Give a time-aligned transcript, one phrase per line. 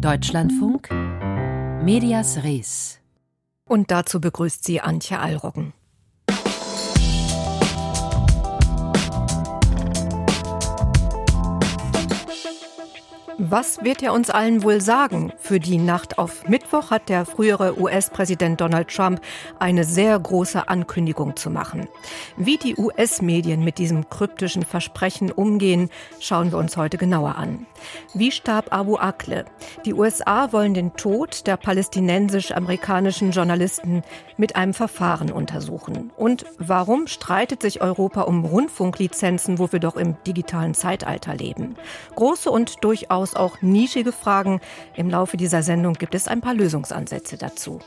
[0.00, 0.90] Deutschlandfunk
[1.82, 3.00] Medias Res.
[3.66, 5.72] Und dazu begrüßt sie Antje Allroggen.
[13.38, 15.30] Was wird er uns allen wohl sagen?
[15.36, 19.20] Für die Nacht auf Mittwoch hat der frühere US-Präsident Donald Trump
[19.58, 21.86] eine sehr große Ankündigung zu machen.
[22.38, 27.66] Wie die US-Medien mit diesem kryptischen Versprechen umgehen, schauen wir uns heute genauer an.
[28.14, 29.44] Wie starb Abu Akle?
[29.84, 34.02] Die USA wollen den Tod der palästinensisch-amerikanischen Journalisten
[34.38, 36.10] mit einem Verfahren untersuchen.
[36.16, 41.76] Und warum streitet sich Europa um Rundfunklizenzen, wo wir doch im digitalen Zeitalter leben?
[42.14, 44.60] Große und durchaus auch nischige Fragen.
[44.94, 47.80] Im Laufe dieser Sendung gibt es ein paar Lösungsansätze dazu.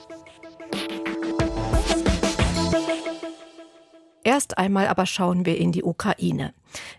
[4.24, 6.54] Erst einmal aber schauen wir in die Ukraine.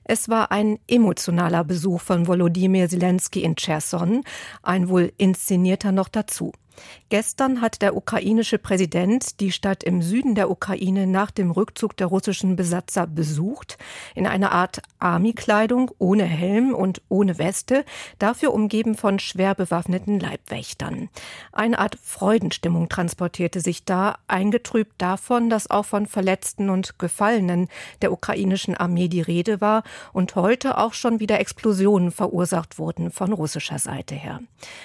[0.04, 4.24] Es war ein emotionaler Besuch von Volodymyr Zelensky in Cherson,
[4.62, 6.52] ein wohl inszenierter noch dazu.
[7.08, 12.06] Gestern hat der ukrainische Präsident die Stadt im Süden der Ukraine nach dem Rückzug der
[12.06, 13.78] russischen Besatzer besucht,
[14.14, 17.84] in einer Art Army-Kleidung, ohne Helm und ohne Weste,
[18.20, 21.08] dafür umgeben von schwer bewaffneten Leibwächtern.
[21.52, 27.68] Eine Art Freudenstimmung transportierte sich da, eingetrübt davon, dass auch von Verletzten und Gefallenen
[28.02, 33.32] der ukrainischen Armee die Rede war und heute auch schon wieder Explosionen verursacht wurden von
[33.32, 34.40] russischer Seite her.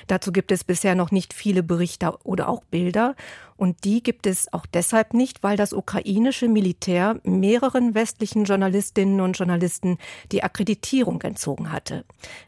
[0.08, 3.15] Dazu gibt es bisher noch nicht viele Berichte Berichte oder auch Bilder.
[3.57, 9.37] Und die gibt es auch deshalb nicht, weil das ukrainische Militär mehreren westlichen Journalistinnen und
[9.37, 9.97] Journalisten
[10.31, 12.05] die Akkreditierung entzogen hatte.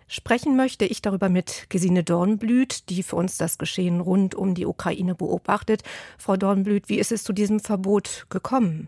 [0.08, 4.66] Sprechen möchte ich darüber mit Gesine Dornblüt, die für uns das Geschehen rund um die
[4.66, 5.83] Ukraine beobachtet.
[6.17, 8.88] Frau Dornblüt, wie ist es zu diesem Verbot gekommen?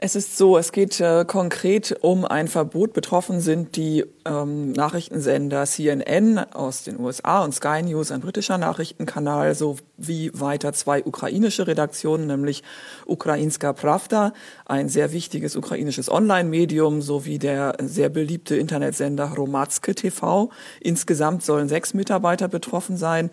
[0.00, 2.92] Es ist so, es geht äh, konkret um ein Verbot.
[2.92, 9.54] Betroffen sind die ähm, Nachrichtensender CNN aus den USA und Sky News, ein britischer Nachrichtenkanal,
[9.54, 12.62] sowie weiter zwei ukrainische Redaktionen, nämlich
[13.06, 14.32] Ukrainska Pravda,
[14.66, 20.50] ein sehr wichtiges ukrainisches Online-Medium, sowie der sehr beliebte Internetsender Hromadske TV.
[20.80, 23.30] Insgesamt sollen sechs Mitarbeiter betroffen sein.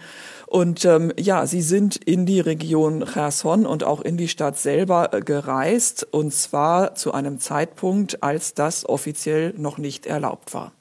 [0.47, 5.13] Und ähm, ja, sie sind in die Region Cherson und auch in die Stadt selber
[5.13, 10.72] äh, gereist, und zwar zu einem Zeitpunkt, als das offiziell noch nicht erlaubt war.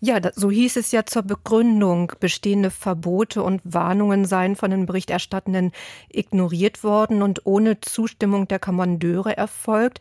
[0.00, 2.12] Ja, so hieß es ja zur Begründung.
[2.20, 5.72] Bestehende Verbote und Warnungen seien von den Berichterstattenden
[6.10, 10.00] ignoriert worden und ohne Zustimmung der Kommandeure erfolgt.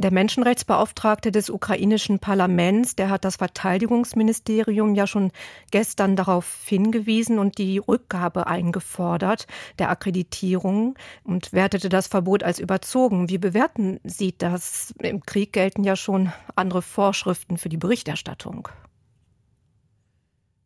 [0.00, 5.30] Der Menschenrechtsbeauftragte des ukrainischen Parlaments, der hat das Verteidigungsministerium ja schon
[5.70, 9.46] gestern darauf hingewiesen und die Rückgabe eingefordert
[9.78, 13.28] der Akkreditierung und wertete das Verbot als überzogen.
[13.28, 14.92] Wie bewerten Sie das?
[14.98, 18.68] Im Krieg gelten ja schon andere Vorschriften für die Berichterstattung.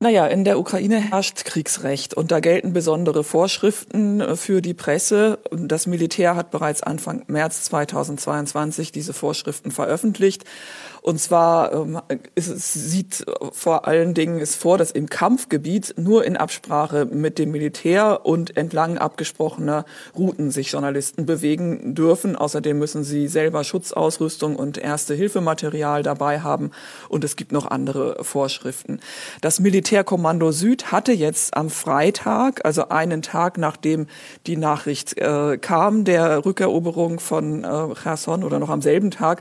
[0.01, 5.41] Naja, in der Ukraine herrscht Kriegsrecht und da gelten besondere Vorschriften für die Presse.
[5.51, 10.45] Das Militär hat bereits Anfang März 2022 diese Vorschriften veröffentlicht.
[11.09, 12.03] Und zwar ähm,
[12.35, 17.39] ist, es sieht vor allen Dingen es vor, dass im Kampfgebiet nur in Absprache mit
[17.39, 22.37] dem Militär und entlang abgesprochener Routen sich Journalisten bewegen dürfen.
[22.37, 26.73] Außerdem müssen sie selber Schutzausrüstung und Erste-Hilfematerial dabei haben.
[27.09, 29.01] Und es gibt noch andere Vorschriften.
[29.41, 34.09] Das Militärkommando Süd hatte jetzt am Freitag, also einen Tag nachdem
[34.47, 39.41] die Nachricht äh, kam, der Rückeroberung von äh, Cherson oder noch am selben Tag,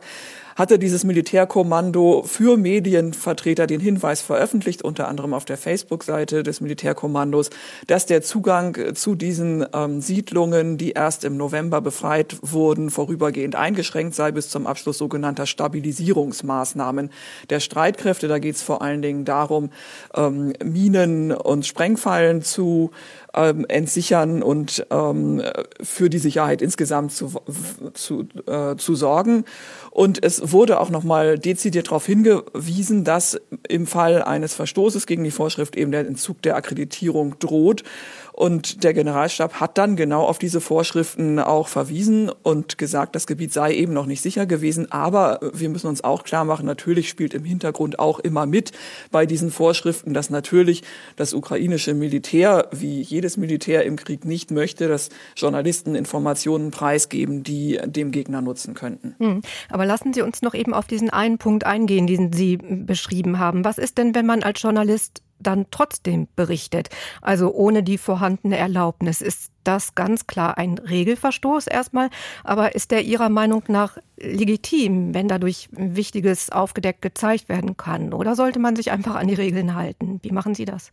[0.58, 7.52] hatte dieses Militärkommando für Medienvertreter den Hinweis veröffentlicht, unter anderem auf der Facebook-Seite des Militärkommandos,
[7.86, 14.16] dass der Zugang zu diesen ähm, Siedlungen, die erst im November befreit wurden, vorübergehend eingeschränkt
[14.16, 17.12] sei bis zum Abschluss sogenannter Stabilisierungsmaßnahmen
[17.52, 18.28] der Streitkräfte.
[18.28, 19.70] Da geht es vor allen Dingen darum,
[20.16, 22.90] ähm, Minen und Sprengfallen zu
[23.38, 25.42] ähm, entsichern und ähm,
[25.82, 27.32] für die Sicherheit insgesamt zu,
[27.94, 29.46] zu, äh, zu sorgen.
[29.92, 35.32] Und es wurde auch nochmal dezidiert darauf hingewiesen, dass im Fall eines Verstoßes gegen die
[35.32, 37.84] Vorschrift eben der Entzug der Akkreditierung droht.
[38.38, 43.52] Und der Generalstab hat dann genau auf diese Vorschriften auch verwiesen und gesagt, das Gebiet
[43.52, 44.92] sei eben noch nicht sicher gewesen.
[44.92, 48.74] Aber wir müssen uns auch klar machen, natürlich spielt im Hintergrund auch immer mit
[49.10, 50.84] bei diesen Vorschriften, dass natürlich
[51.16, 57.80] das ukrainische Militär, wie jedes Militär im Krieg, nicht möchte, dass Journalisten Informationen preisgeben, die
[57.88, 59.16] dem Gegner nutzen könnten.
[59.18, 59.42] Hm.
[59.72, 63.66] Aber lassen Sie uns noch eben auf diesen einen Punkt eingehen, den Sie beschrieben haben.
[63.66, 66.90] Was ist denn, wenn man als Journalist dann trotzdem berichtet,
[67.22, 69.22] also ohne die vorhandene Erlaubnis.
[69.22, 72.10] Ist das ganz klar ein Regelverstoß erstmal,
[72.44, 78.14] aber ist der Ihrer Meinung nach legitim, wenn dadurch Wichtiges aufgedeckt gezeigt werden kann?
[78.14, 80.20] Oder sollte man sich einfach an die Regeln halten?
[80.24, 80.92] Wie machen Sie das?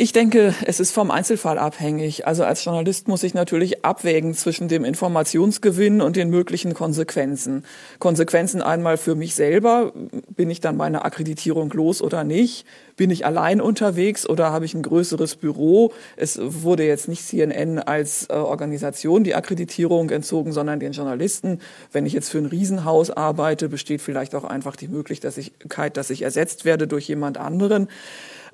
[0.00, 2.24] Ich denke, es ist vom Einzelfall abhängig.
[2.24, 7.64] Also als Journalist muss ich natürlich abwägen zwischen dem Informationsgewinn und den möglichen Konsequenzen.
[7.98, 9.92] Konsequenzen einmal für mich selber.
[10.36, 12.64] Bin ich dann meine Akkreditierung los oder nicht?
[12.94, 15.92] Bin ich allein unterwegs oder habe ich ein größeres Büro?
[16.16, 21.58] Es wurde jetzt nicht CNN als äh, Organisation die Akkreditierung entzogen, sondern den Journalisten.
[21.90, 26.22] Wenn ich jetzt für ein Riesenhaus arbeite, besteht vielleicht auch einfach die Möglichkeit, dass ich
[26.22, 27.88] ersetzt werde durch jemand anderen.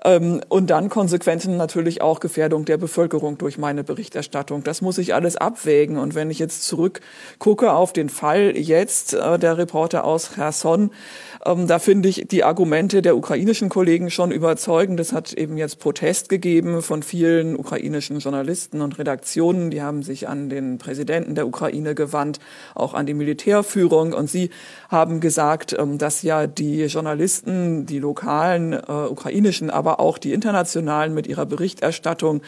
[0.05, 4.63] Ähm, und dann Konsequenzen natürlich auch Gefährdung der Bevölkerung durch meine Berichterstattung.
[4.63, 5.97] Das muss ich alles abwägen.
[5.97, 10.91] Und wenn ich jetzt zurückgucke auf den Fall jetzt, äh, der Reporter aus Cherson,
[11.47, 15.01] ähm, da finde ich die Argumente der ukrainischen Kollegen schon überzeugend.
[15.01, 19.71] Es hat eben jetzt Protest gegeben von vielen ukrainischen Journalisten und Redaktionen.
[19.71, 22.41] Die haben sich an den Präsidenten der Ukraine gewandt,
[22.75, 24.13] auch an die Militärführung.
[24.13, 24.51] Und sie
[24.91, 31.15] haben gesagt, ähm, dass ja die Journalisten, die lokalen äh, ukrainischen, aber auch die internationalen
[31.15, 32.43] mit ihrer Berichterstattung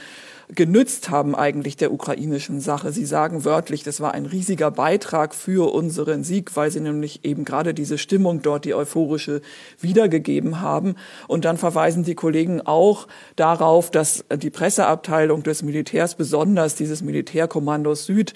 [0.55, 2.93] genützt haben eigentlich der ukrainischen Sache.
[2.93, 7.45] Sie sagen wörtlich, das war ein riesiger Beitrag für unseren Sieg, weil sie nämlich eben
[7.45, 9.41] gerade diese Stimmung dort, die euphorische,
[9.81, 10.95] wiedergegeben haben.
[11.27, 18.07] Und dann verweisen die Kollegen auch darauf, dass die Presseabteilung des Militärs, besonders dieses Militärkommandos
[18.07, 18.35] Süd,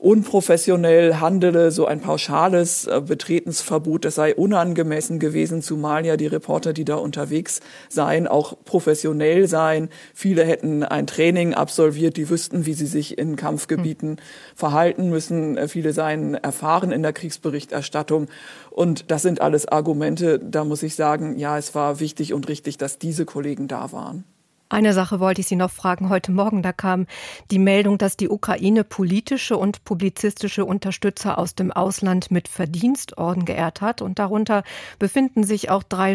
[0.00, 6.72] unprofessionell handele, so ein pauschales äh, Betretensverbot, das sei unangemessen gewesen, zumal ja die Reporter,
[6.72, 9.88] die da unterwegs seien, auch professionell seien.
[10.14, 14.16] Viele hätten ein Training absolviert, die wüssten, wie sie sich in Kampfgebieten hm.
[14.54, 15.56] verhalten müssen.
[15.56, 18.28] Äh, viele seien erfahren in der Kriegsberichterstattung.
[18.70, 22.78] Und das sind alles Argumente, da muss ich sagen, ja, es war wichtig und richtig,
[22.78, 24.24] dass diese Kollegen da waren.
[24.70, 26.10] Eine Sache wollte ich Sie noch fragen.
[26.10, 27.06] Heute Morgen, da kam
[27.50, 33.80] die Meldung, dass die Ukraine politische und publizistische Unterstützer aus dem Ausland mit Verdienstorden geehrt
[33.80, 34.02] hat.
[34.02, 34.64] Und darunter
[34.98, 36.12] befinden sich auch drei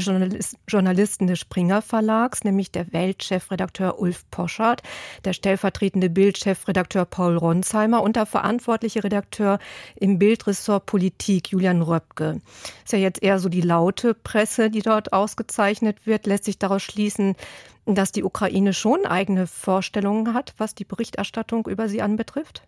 [0.68, 4.84] Journalisten des Springer Verlags, nämlich der Weltchefredakteur Ulf Poschardt,
[5.26, 9.58] der stellvertretende Bildchefredakteur Paul Ronsheimer und der verantwortliche Redakteur
[9.96, 12.40] im Bildressort Politik Julian Röpke.
[12.84, 16.84] Ist ja jetzt eher so die laute Presse, die dort ausgezeichnet wird, lässt sich daraus
[16.84, 17.36] schließen,
[17.86, 22.64] dass die Ukraine schon eigene Vorstellungen hat, was die Berichterstattung über sie anbetrifft?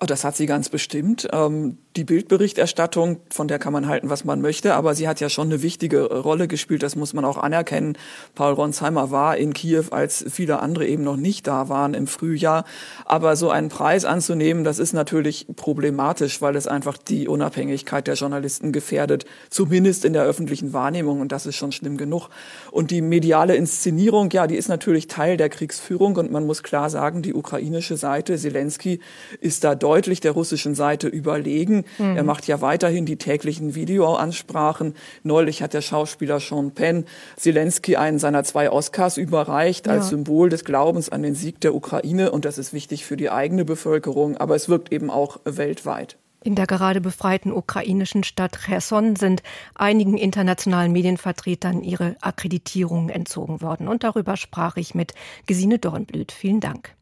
[0.00, 1.28] Oh, das hat sie ganz bestimmt.
[1.32, 5.28] Ähm, die Bildberichterstattung, von der kann man halten, was man möchte, aber sie hat ja
[5.28, 7.98] schon eine wichtige Rolle gespielt, das muss man auch anerkennen.
[8.36, 12.64] Paul Ronsheimer war in Kiew, als viele andere eben noch nicht da waren im Frühjahr.
[13.04, 18.14] Aber so einen Preis anzunehmen, das ist natürlich problematisch, weil es einfach die Unabhängigkeit der
[18.14, 22.28] Journalisten gefährdet, zumindest in der öffentlichen Wahrnehmung und das ist schon schlimm genug.
[22.70, 26.90] Und die mediale Inszenierung, ja, die ist natürlich Teil der Kriegsführung und man muss klar
[26.90, 29.00] sagen, die ukrainische Seite, Zelensky,
[29.40, 31.84] ist da deutlich der russischen Seite überlegen.
[31.98, 32.16] Mhm.
[32.16, 34.94] Er macht ja weiterhin die täglichen Videoansprachen.
[35.22, 37.04] Neulich hat der Schauspieler Sean Penn
[37.36, 39.94] Zelensky einen seiner zwei Oscars überreicht ja.
[39.94, 42.30] als Symbol des Glaubens an den Sieg der Ukraine.
[42.30, 46.16] Und das ist wichtig für die eigene Bevölkerung, aber es wirkt eben auch weltweit.
[46.44, 49.42] In der gerade befreiten ukrainischen Stadt Cherson sind
[49.74, 53.88] einigen internationalen Medienvertretern ihre Akkreditierungen entzogen worden.
[53.88, 55.14] Und darüber sprach ich mit
[55.46, 56.30] Gesine Dornblüt.
[56.30, 56.94] Vielen Dank.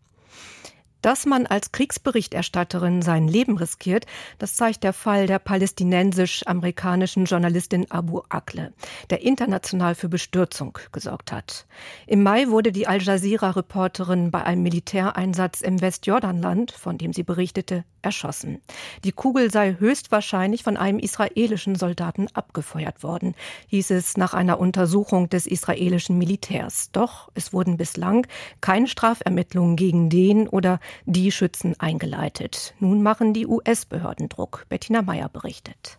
[1.07, 4.07] Dass man als Kriegsberichterstatterin sein Leben riskiert,
[4.41, 8.73] das zeigt der Fall der palästinensisch-amerikanischen Journalistin Abu Akle,
[9.11, 11.69] der international für Bestürzung gesorgt hat.
[12.09, 17.85] Im Mai wurde die Al Jazeera-Reporterin bei einem Militäreinsatz im Westjordanland, von dem sie berichtete,
[18.03, 18.61] erschossen.
[19.05, 23.35] Die Kugel sei höchstwahrscheinlich von einem israelischen Soldaten abgefeuert worden,
[23.69, 26.91] hieß es nach einer Untersuchung des israelischen Militärs.
[26.93, 28.27] Doch es wurden bislang
[28.61, 32.75] keine Strafermittlungen gegen den oder die Schützen eingeleitet.
[32.79, 34.67] Nun machen die US-Behörden Druck.
[34.69, 35.99] Bettina Meyer berichtet.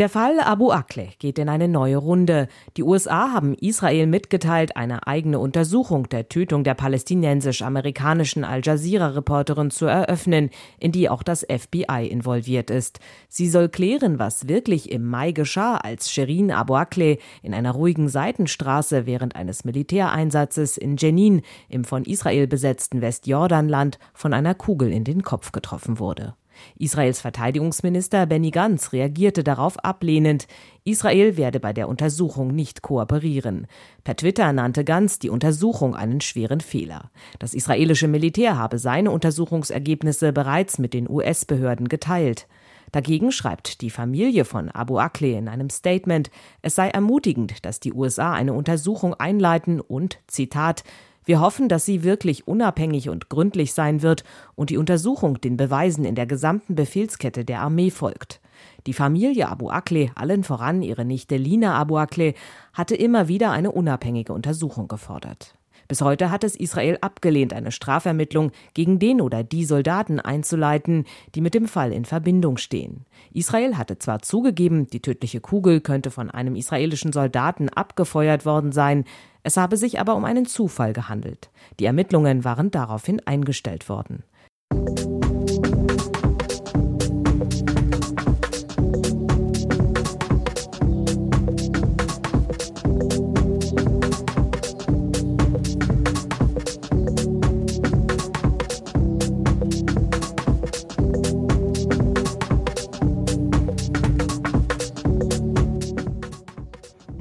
[0.00, 2.48] Der Fall Abu Akleh geht in eine neue Runde.
[2.78, 9.84] Die USA haben Israel mitgeteilt, eine eigene Untersuchung der Tötung der palästinensisch-amerikanischen Al Jazeera-Reporterin zu
[9.84, 13.00] eröffnen, in die auch das FBI involviert ist.
[13.28, 18.08] Sie soll klären, was wirklich im Mai geschah, als Sherin Abu Akleh in einer ruhigen
[18.08, 25.04] Seitenstraße während eines Militäreinsatzes in Jenin im von Israel besetzten Westjordanland von einer Kugel in
[25.04, 26.32] den Kopf getroffen wurde.
[26.78, 30.46] Israels Verteidigungsminister Benny Gantz reagierte darauf ablehnend.
[30.84, 33.66] Israel werde bei der Untersuchung nicht kooperieren.
[34.04, 37.10] Per Twitter nannte Gantz die Untersuchung einen schweren Fehler.
[37.38, 42.46] Das israelische Militär habe seine Untersuchungsergebnisse bereits mit den US-Behörden geteilt.
[42.92, 46.30] Dagegen schreibt die Familie von Abu Akleh in einem Statement,
[46.62, 50.82] es sei ermutigend, dass die USA eine Untersuchung einleiten und, Zitat,
[51.24, 54.24] wir hoffen, dass sie wirklich unabhängig und gründlich sein wird
[54.54, 58.40] und die Untersuchung den Beweisen in der gesamten Befehlskette der Armee folgt.
[58.86, 62.34] Die Familie Abu Akleh, allen voran ihre Nichte Lina Abu Akleh,
[62.72, 65.54] hatte immer wieder eine unabhängige Untersuchung gefordert.
[65.90, 71.40] Bis heute hat es Israel abgelehnt, eine Strafermittlung gegen den oder die Soldaten einzuleiten, die
[71.40, 73.06] mit dem Fall in Verbindung stehen.
[73.32, 79.04] Israel hatte zwar zugegeben, die tödliche Kugel könnte von einem israelischen Soldaten abgefeuert worden sein,
[79.42, 81.50] es habe sich aber um einen Zufall gehandelt.
[81.78, 84.24] Die Ermittlungen waren daraufhin eingestellt worden.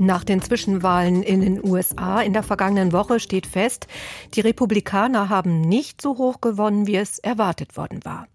[0.10, 3.86] Nach den Zwischenwahlen in den USA in der vergangenen Woche steht fest,
[4.36, 8.28] die Republikaner haben nicht so hoch gewonnen, wie es erwartet worden war.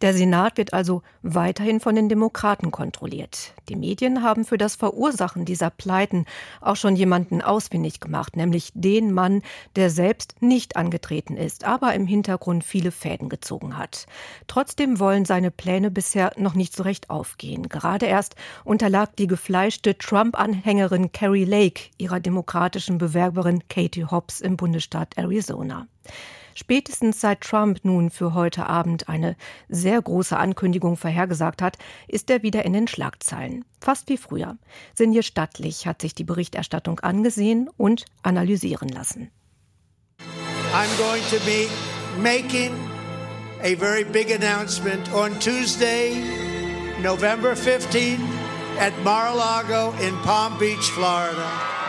[0.00, 3.54] Der Senat wird also weiterhin von den Demokraten kontrolliert.
[3.68, 6.24] Die Medien haben für das Verursachen dieser Pleiten
[6.60, 9.42] auch schon jemanden ausfindig gemacht, nämlich den Mann,
[9.76, 14.06] der selbst nicht angetreten ist, aber im Hintergrund viele Fäden gezogen hat.
[14.46, 17.68] Trotzdem wollen seine Pläne bisher noch nicht so recht aufgehen.
[17.68, 25.16] Gerade erst unterlag die gefleischte Trump-Anhängerin Carrie Lake ihrer demokratischen Bewerberin Katie Hobbs im Bundesstaat
[25.16, 25.41] Arizona.
[26.54, 29.36] Spätestens seit Trump nun für heute Abend eine
[29.68, 33.64] sehr große Ankündigung vorhergesagt hat, ist er wieder in den Schlagzeilen.
[33.80, 34.58] Fast wie früher.
[34.94, 39.30] Sinje Stattlich hat sich die Berichterstattung angesehen und analysieren lassen.
[40.74, 41.68] I'm going to be
[42.18, 42.72] making
[43.62, 46.16] a very big announcement on Tuesday,
[47.02, 48.18] November 15
[48.78, 51.81] at Mar-a-Lago in Palm Beach, Florida.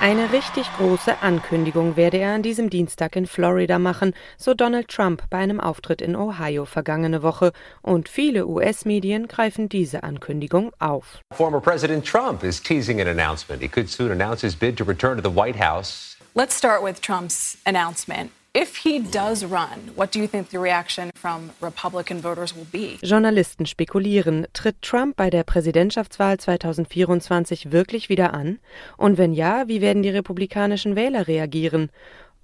[0.00, 5.22] Eine richtig große Ankündigung werde er an diesem Dienstag in Florida machen, so Donald Trump
[5.30, 7.52] bei einem Auftritt in Ohio vergangene Woche.
[7.80, 11.20] Und viele US-Medien greifen diese Ankündigung auf.
[11.32, 13.62] Former President Trump is teasing an announcement.
[13.62, 16.16] He could soon announce his bid to return to the White House.
[16.34, 18.30] Let's start with Trump's announcement.
[18.58, 22.96] If he does run, what do you think the reaction from Republican voters will be?
[23.02, 28.58] Journalisten spekulieren, tritt Trump bei der Präsidentschaftswahl 2024 wirklich wieder an?
[28.96, 31.90] Und wenn ja, wie werden die republikanischen Wähler reagieren?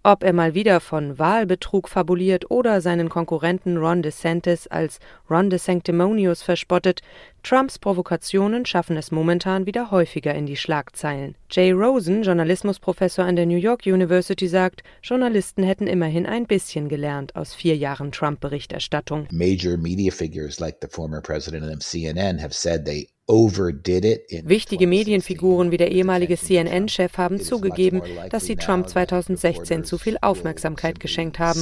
[0.04, 4.98] Ob er mal wieder von Wahlbetrug fabuliert oder seinen Konkurrenten Ron DeSantis als
[5.30, 7.02] Ron DeSanctimonious verspottet,
[7.44, 11.36] Trumps Provokationen schaffen es momentan wieder häufiger in die Schlagzeilen.
[11.52, 17.36] Jay Rosen, Journalismusprofessor an der New York University, sagt, Journalisten hätten immerhin ein bisschen gelernt
[17.36, 19.28] aus vier Jahren Trump-Berichterstattung.
[19.30, 25.76] Major media figures like the former president of CNN have said they Wichtige Medienfiguren wie
[25.76, 31.60] der ehemalige CNN-Chef haben zugegeben, dass sie Trump 2016 zu viel Aufmerksamkeit geschenkt haben.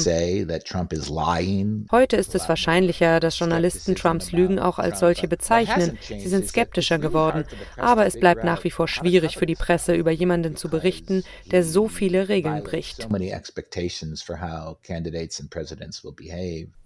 [1.90, 5.98] Heute ist es wahrscheinlicher, dass Journalisten Trumps Lügen auch als solche bezeichnen.
[6.00, 7.44] Sie sind skeptischer geworden.
[7.76, 11.62] Aber es bleibt nach wie vor schwierig für die Presse, über jemanden zu berichten, der
[11.62, 13.06] so viele Regeln bricht.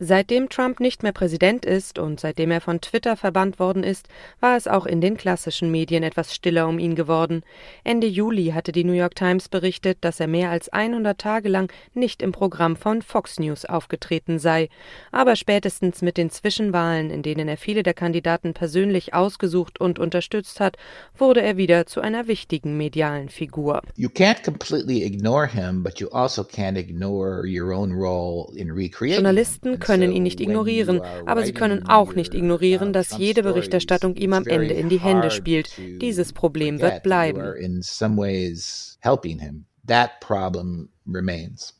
[0.00, 4.08] Seitdem Trump nicht mehr Präsident ist und seitdem er von Twitter verbannt worden ist,
[4.40, 7.42] war es auch in den klassischen Medien etwas stiller um ihn geworden.
[7.84, 11.72] Ende Juli hatte die New York Times berichtet, dass er mehr als 100 Tage lang
[11.94, 14.68] nicht im Programm von Fox News aufgetreten sei.
[15.12, 20.60] Aber spätestens mit den Zwischenwahlen, in denen er viele der Kandidaten persönlich ausgesucht und unterstützt
[20.60, 20.76] hat,
[21.16, 23.82] wurde er wieder zu einer wichtigen medialen Figur.
[23.96, 29.16] You can't completely ignore him, but you also can't ignore your own role in recreating.
[29.16, 34.32] Journalisten können ihn nicht ignorieren, aber sie können auch nicht ignorieren, dass jede Berichterstattung ihm
[34.32, 35.70] am Ende in die Hände spielt.
[36.00, 37.54] Dieses Problem wird bleiben.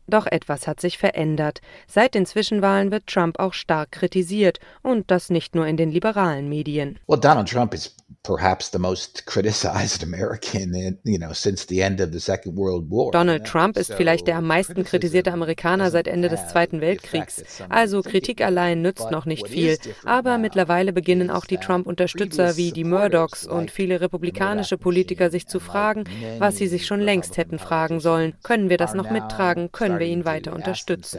[0.07, 1.61] Doch etwas hat sich verändert.
[1.87, 6.49] Seit den Zwischenwahlen wird Trump auch stark kritisiert und das nicht nur in den liberalen
[6.49, 6.99] Medien.
[7.07, 12.13] Well, Donald Trump is perhaps the most criticized American, you know, since the end of
[12.13, 13.11] the Second World War.
[13.13, 17.43] Donald Trump ist vielleicht der am meisten kritisierte Amerikaner seit Ende des Zweiten Weltkriegs.
[17.69, 19.79] Also Kritik allein nützt noch nicht viel.
[20.05, 25.61] Aber mittlerweile beginnen auch die Trump-Unterstützer wie die Murdochs und viele republikanische Politiker sich zu
[25.61, 26.05] fragen,
[26.39, 28.35] was sie sich schon längst hätten fragen sollen.
[28.43, 29.73] Können wir das noch mittragen?
[29.73, 31.19] Können wir ihn weiter unterstützen.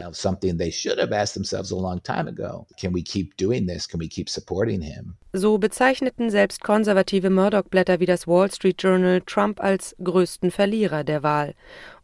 [5.32, 11.22] So bezeichneten selbst konservative Murdoch-Blätter wie das Wall Street Journal Trump als größten Verlierer der
[11.22, 11.54] Wahl.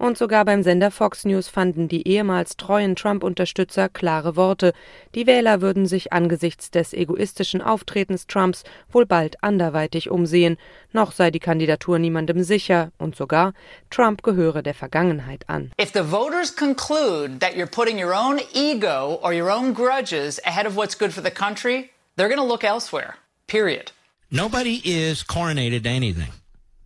[0.02, 4.72] Und sogar beim Sender Fox News fanden die ehemals treuen Trump-Unterstützer klare Worte.
[5.14, 10.56] Die Wähler würden sich angesichts des egoistischen Auftretens Trumps wohl bald anderweitig umsehen.
[10.90, 13.52] Noch sei die Kandidatur niemandem sicher und sogar
[13.90, 15.70] Trump gehöre der Vergangenheit an.
[15.80, 20.66] If the voters conclude that you're putting your own ego or your own grudges ahead
[20.66, 23.14] of what's good for the country, they're going to look elsewhere.
[23.46, 23.92] Period.
[24.32, 26.32] Nobody is coronated to anything.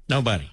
[0.06, 0.50] Nobody.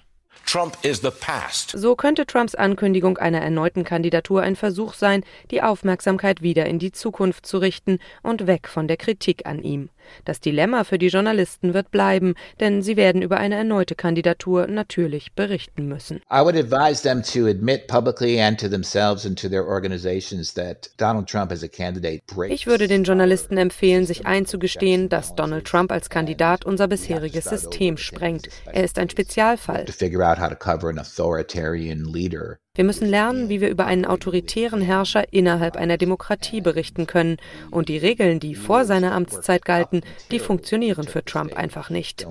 [1.76, 6.92] So könnte Trumps Ankündigung einer erneuten Kandidatur ein Versuch sein, die Aufmerksamkeit wieder in die
[6.92, 9.88] Zukunft zu richten und weg von der Kritik an ihm.
[10.24, 15.32] Das Dilemma für die Journalisten wird bleiben, denn sie werden über eine erneute Kandidatur natürlich
[15.32, 16.20] berichten müssen.
[16.30, 20.90] I would advise them to admit publicly and to themselves and to their organizations that
[20.96, 22.54] Donald Trump as a candidate breaks.
[22.54, 27.96] Ich würde den Journalisten empfehlen, sich einzugestehen, dass Donald Trump als Kandidat unser bisheriges System
[27.96, 28.48] sprengt.
[28.66, 29.84] Er ist ein Spezialfall.
[29.84, 33.86] To figure out how to cover an authoritarian leader wir müssen lernen, wie wir über
[33.86, 37.36] einen autoritären Herrscher innerhalb einer Demokratie berichten können.
[37.70, 40.00] Und die Regeln, die vor seiner Amtszeit galten,
[40.32, 42.26] die funktionieren für Trump einfach nicht.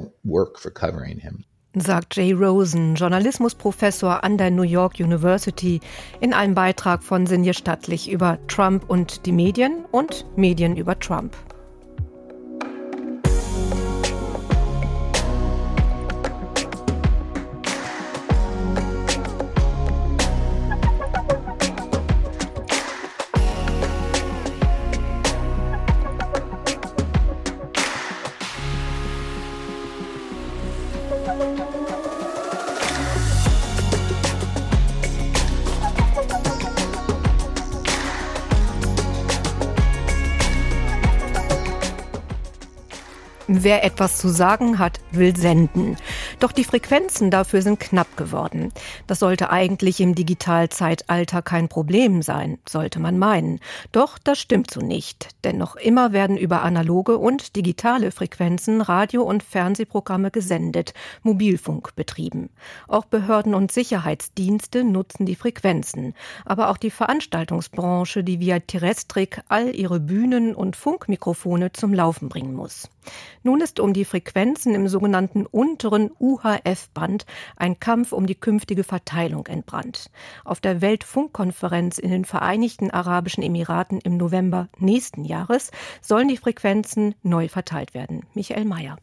[1.76, 5.80] Sagt Jay Rosen, Journalismusprofessor an der New York University,
[6.20, 11.36] in einem Beitrag von Sinje Stattlich über Trump und die Medien und Medien über Trump.
[43.74, 45.98] Wer etwas zu sagen hat, will senden.
[46.40, 48.72] Doch die Frequenzen dafür sind knapp geworden.
[49.08, 53.60] Das sollte eigentlich im Digitalzeitalter kein Problem sein, sollte man meinen.
[53.92, 59.24] Doch das stimmt so nicht, denn noch immer werden über analoge und digitale Frequenzen Radio-
[59.24, 62.50] und Fernsehprogramme gesendet, Mobilfunk betrieben.
[62.88, 66.14] Auch Behörden und Sicherheitsdienste nutzen die Frequenzen,
[66.46, 72.54] aber auch die Veranstaltungsbranche, die via Terrestrik all ihre Bühnen und Funkmikrofone zum Laufen bringen
[72.54, 72.90] muss.
[73.44, 79.48] Nun ist um die Frequenzen im sogenannten unteren UHF-Band ein Kampf um die künftige Verteilung
[79.48, 80.10] entbrannt.
[80.46, 87.16] Auf der Weltfunkkonferenz in den Vereinigten Arabischen Emiraten im November nächsten Jahres sollen die Frequenzen
[87.24, 88.26] neu verteilt werden.
[88.34, 88.98] Michael Mayer.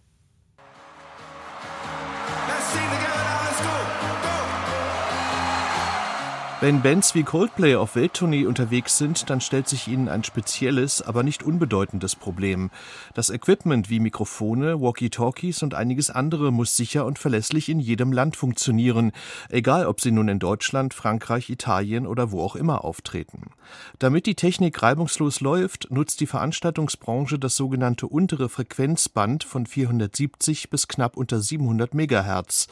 [6.63, 11.23] Wenn Bands wie Coldplay auf Welttournee unterwegs sind, dann stellt sich ihnen ein spezielles, aber
[11.23, 12.71] nicht unbedeutendes Problem.
[13.15, 18.37] Das Equipment wie Mikrofone, Walkie-Talkies und einiges andere muss sicher und verlässlich in jedem Land
[18.37, 19.13] funktionieren,
[19.49, 23.53] egal ob sie nun in Deutschland, Frankreich, Italien oder wo auch immer auftreten.
[23.99, 30.89] Damit die Technik reibungslos läuft, nutzt die Veranstaltungsbranche das sogenannte untere Frequenzband von 470 bis
[30.89, 32.67] knapp unter 700 Megahertz.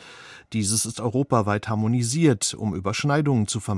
[0.53, 3.78] Dieses ist europaweit harmonisiert, um Überschneidungen zu vermeiden.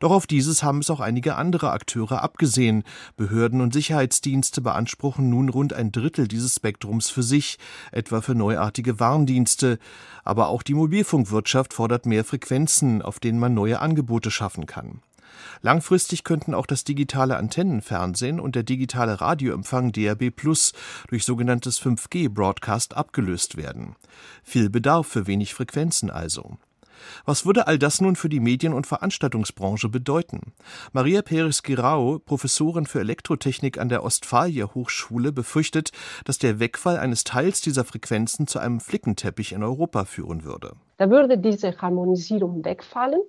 [0.00, 2.84] Doch auf dieses haben es auch einige andere Akteure abgesehen.
[3.16, 7.58] Behörden und Sicherheitsdienste beanspruchen nun rund ein Drittel dieses Spektrums für sich,
[7.92, 9.78] etwa für neuartige Warndienste.
[10.24, 15.00] Aber auch die Mobilfunkwirtschaft fordert mehr Frequenzen, auf denen man neue Angebote schaffen kann.
[15.62, 20.72] Langfristig könnten auch das digitale Antennenfernsehen und der digitale Radioempfang DAB Plus
[21.08, 23.96] durch sogenanntes 5G Broadcast abgelöst werden.
[24.42, 26.58] Viel Bedarf für wenig Frequenzen also.
[27.24, 30.52] Was würde all das nun für die Medien- und Veranstaltungsbranche bedeuten?
[30.92, 35.90] Maria Peres Girau, Professorin für Elektrotechnik an der Ostfalia Hochschule, befürchtet,
[36.24, 40.74] dass der Wegfall eines Teils dieser Frequenzen zu einem Flickenteppich in Europa führen würde.
[40.96, 43.20] Da würde diese Harmonisierung wegfallen.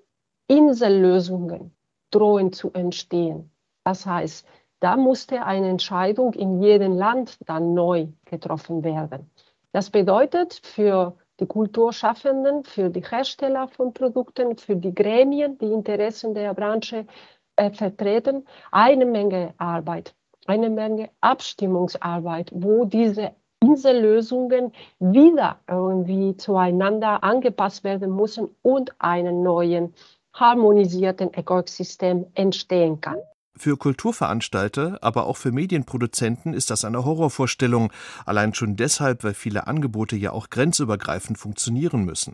[0.48, 1.76] Insellösungen
[2.12, 3.52] drohen zu entstehen.
[3.84, 4.46] Das heißt,
[4.80, 9.30] da musste eine Entscheidung in jedem Land dann neu getroffen werden.
[9.72, 16.34] Das bedeutet für die Kulturschaffenden, für die Hersteller von Produkten, für die Gremien, die Interessen
[16.34, 17.06] der Branche
[17.56, 27.84] äh, vertreten, eine Menge Arbeit, eine Menge Abstimmungsarbeit, wo diese Insellösungen wieder irgendwie zueinander angepasst
[27.84, 29.94] werden müssen und einen neuen
[30.34, 33.18] harmonisierten Ökosystem entstehen kann.
[33.58, 37.92] Für Kulturveranstalter, aber auch für Medienproduzenten ist das eine Horrorvorstellung,
[38.26, 42.34] allein schon deshalb, weil viele Angebote ja auch grenzübergreifend funktionieren müssen.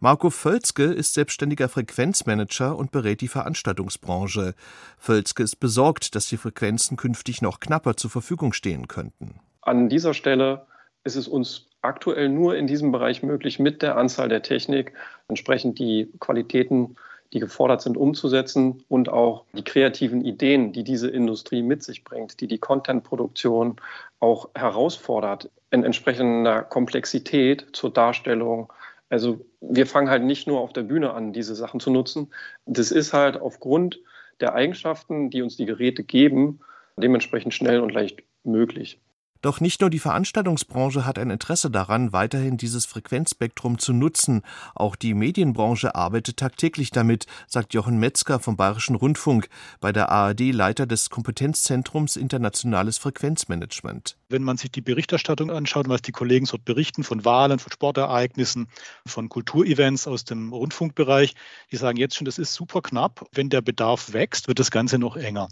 [0.00, 4.54] Marco Völzke ist selbstständiger Frequenzmanager und berät die Veranstaltungsbranche.
[4.98, 9.38] Völzke ist besorgt, dass die Frequenzen künftig noch knapper zur Verfügung stehen könnten.
[9.62, 10.66] An dieser Stelle
[11.04, 14.92] ist es uns aktuell nur in diesem Bereich möglich, mit der Anzahl der Technik
[15.28, 16.96] entsprechend die Qualitäten
[17.32, 22.40] die gefordert sind umzusetzen und auch die kreativen Ideen, die diese Industrie mit sich bringt,
[22.40, 23.76] die die Contentproduktion
[24.18, 28.72] auch herausfordert in entsprechender Komplexität zur Darstellung.
[29.08, 32.32] Also wir fangen halt nicht nur auf der Bühne an, diese Sachen zu nutzen.
[32.66, 34.00] Das ist halt aufgrund
[34.40, 36.60] der Eigenschaften, die uns die Geräte geben,
[36.96, 38.98] dementsprechend schnell und leicht möglich.
[39.42, 44.42] Doch nicht nur die Veranstaltungsbranche hat ein Interesse daran, weiterhin dieses Frequenzspektrum zu nutzen.
[44.74, 49.48] Auch die Medienbranche arbeitet tagtäglich damit, sagt Jochen Metzger vom Bayerischen Rundfunk,
[49.80, 54.19] bei der ARD Leiter des Kompetenzzentrums Internationales Frequenzmanagement.
[54.30, 58.68] Wenn man sich die Berichterstattung anschaut, was die Kollegen dort berichten von Wahlen, von Sportereignissen,
[59.04, 61.34] von Kulturevents aus dem Rundfunkbereich,
[61.72, 63.26] die sagen jetzt schon, das ist super knapp.
[63.32, 65.48] Wenn der Bedarf wächst, wird das Ganze noch enger.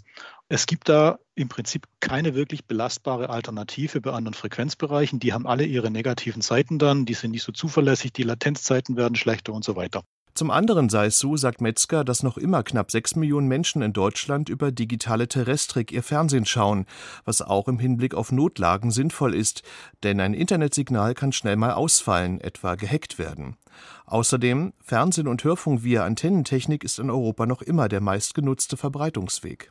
[0.47, 5.19] Es gibt da im Prinzip keine wirklich belastbare Alternative bei anderen Frequenzbereichen.
[5.19, 9.15] Die haben alle ihre negativen Seiten dann, die sind nicht so zuverlässig, die Latenzzeiten werden
[9.15, 10.03] schlechter und so weiter.
[10.33, 13.93] Zum anderen sei es so, sagt Metzger, dass noch immer knapp sechs Millionen Menschen in
[13.93, 16.85] Deutschland über digitale Terrestrik ihr Fernsehen schauen,
[17.25, 19.63] was auch im Hinblick auf Notlagen sinnvoll ist,
[20.03, 23.57] denn ein Internetsignal kann schnell mal ausfallen, etwa gehackt werden.
[24.05, 29.69] Außerdem, Fernsehen und Hörfunk via Antennentechnik ist in Europa noch immer der meistgenutzte Verbreitungsweg.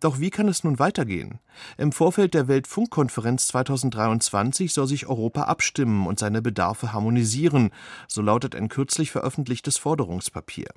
[0.00, 1.38] Doch wie kann es nun weitergehen?
[1.78, 7.70] Im Vorfeld der Weltfunkkonferenz 2023 soll sich Europa abstimmen und seine Bedarfe harmonisieren,
[8.08, 10.68] so lautet ein kürzlich veröffentlichtes Forderungspapier.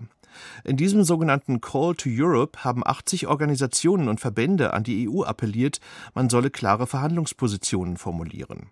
[0.63, 5.79] In diesem sogenannten Call to Europe haben 80 Organisationen und Verbände an die EU appelliert,
[6.13, 8.71] man solle klare Verhandlungspositionen formulieren.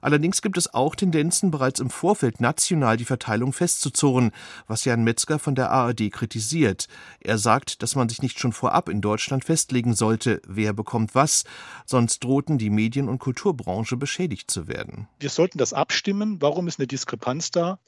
[0.00, 4.32] Allerdings gibt es auch Tendenzen, bereits im Vorfeld national die Verteilung festzuzurren,
[4.66, 6.88] was Jan Metzger von der ARD kritisiert.
[7.20, 11.44] Er sagt, dass man sich nicht schon vorab in Deutschland festlegen sollte, wer bekommt was,
[11.86, 15.08] sonst drohten die Medien- und Kulturbranche beschädigt zu werden.
[15.18, 16.40] Wir sollten das abstimmen.
[16.40, 17.78] Warum ist eine Diskrepanz da?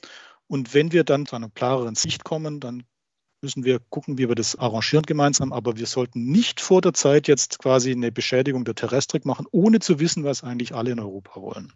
[0.47, 2.83] Und wenn wir dann zu einer klareren Sicht kommen, dann
[3.41, 5.51] müssen wir gucken, wie wir das arrangieren gemeinsam.
[5.51, 9.79] Aber wir sollten nicht vor der Zeit jetzt quasi eine Beschädigung der Terrestrik machen, ohne
[9.79, 11.73] zu wissen, was eigentlich alle in Europa wollen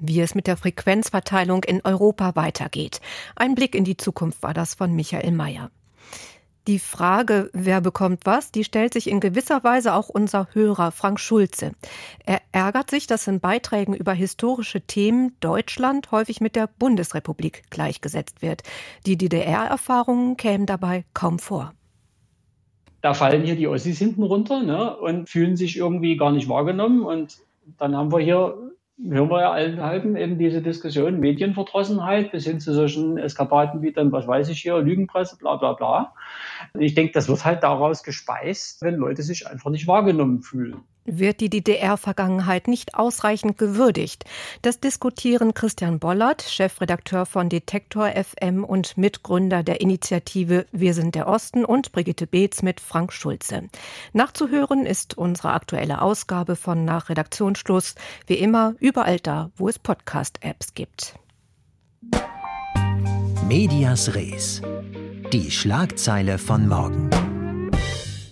[0.00, 3.00] wie es mit der Frequenzverteilung in Europa weitergeht.
[3.34, 5.72] Ein Blick in die Zukunft war das von Michael Mayer.
[6.68, 11.18] Die Frage, wer bekommt was, die stellt sich in gewisser Weise auch unser Hörer Frank
[11.18, 11.72] Schulze.
[12.26, 18.42] Er ärgert sich, dass in Beiträgen über historische Themen Deutschland häufig mit der Bundesrepublik gleichgesetzt
[18.42, 18.64] wird.
[19.06, 21.72] Die DDR-Erfahrungen kämen dabei kaum vor.
[23.00, 27.02] Da fallen hier die Ossis hinten runter ne, und fühlen sich irgendwie gar nicht wahrgenommen.
[27.02, 27.38] Und
[27.78, 28.67] dann haben wir hier
[29.02, 34.12] hören wir ja allenthalben eben diese Diskussion Medienverdrossenheit bis hin zu solchen Eskapaden wie dann,
[34.12, 36.14] was weiß ich hier, Lügenpresse, bla bla bla.
[36.78, 41.40] Ich denke, das wird halt daraus gespeist, wenn Leute sich einfach nicht wahrgenommen fühlen wird
[41.40, 44.24] die DDR-Vergangenheit nicht ausreichend gewürdigt.
[44.62, 51.28] Das diskutieren Christian Bollert, Chefredakteur von Detektor FM und Mitgründer der Initiative Wir sind der
[51.28, 53.68] Osten und Brigitte Beetz mit Frank Schulze.
[54.12, 57.94] Nachzuhören ist unsere aktuelle Ausgabe von Nach Redaktionsschluss,
[58.26, 61.14] wie immer überall da, wo es Podcast-Apps gibt.
[63.48, 64.62] Medias Res.
[65.32, 67.10] Die Schlagzeile von morgen.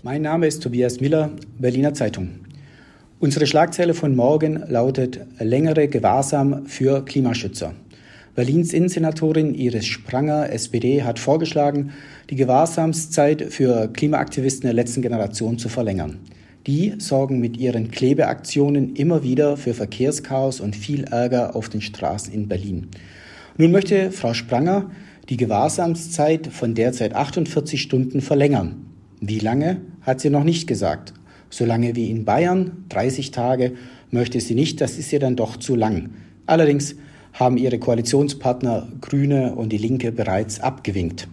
[0.02, 2.45] Mein Name ist Tobias Miller, Berliner Zeitung.
[3.18, 7.72] Unsere Schlagzeile von morgen lautet längere Gewahrsam für Klimaschützer.
[8.34, 11.92] Berlins Innensenatorin Iris Spranger, SPD, hat vorgeschlagen,
[12.28, 16.18] die Gewahrsamszeit für Klimaaktivisten der letzten Generation zu verlängern.
[16.66, 22.34] Die sorgen mit ihren Klebeaktionen immer wieder für Verkehrschaos und viel Ärger auf den Straßen
[22.34, 22.88] in Berlin.
[23.56, 24.90] Nun möchte Frau Spranger
[25.30, 28.84] die Gewahrsamszeit von derzeit 48 Stunden verlängern.
[29.22, 31.14] Wie lange, hat sie noch nicht gesagt.
[31.56, 33.72] Solange wie in Bayern 30 Tage
[34.10, 36.10] möchte sie nicht, das ist ihr dann doch zu lang.
[36.44, 36.96] Allerdings
[37.32, 41.28] haben ihre Koalitionspartner Grüne und die Linke bereits abgewinkt.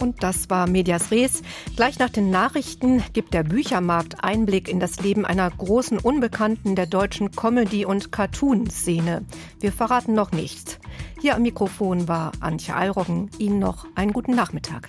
[0.00, 1.42] Und das war Medias Res.
[1.76, 6.86] Gleich nach den Nachrichten gibt der Büchermarkt Einblick in das Leben einer großen Unbekannten der
[6.86, 9.26] deutschen Comedy- und Cartoon-Szene.
[9.60, 10.78] Wir verraten noch nichts.
[11.20, 13.28] Hier am Mikrofon war Antje Alroggen.
[13.38, 14.88] Ihnen noch einen guten Nachmittag.